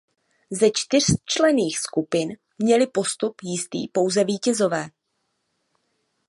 Ze 0.49 0.71
čtyřčlenných 0.71 1.79
skupin 1.79 2.37
měli 2.57 2.87
postup 2.87 3.35
jistý 3.43 3.87
pouze 3.87 4.23
vítězové. 4.23 4.85